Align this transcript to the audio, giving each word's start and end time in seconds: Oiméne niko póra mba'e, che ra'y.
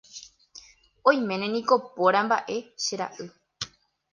Oiméne 1.11 1.47
niko 1.53 1.75
póra 1.95 2.21
mba'e, 2.25 2.57
che 2.83 2.93
ra'y. 2.99 3.25